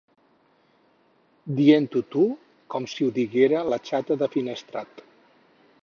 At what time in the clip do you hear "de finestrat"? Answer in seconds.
4.23-5.07